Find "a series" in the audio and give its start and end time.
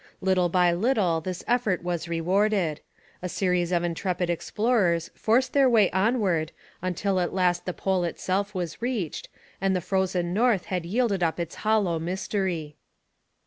3.21-3.71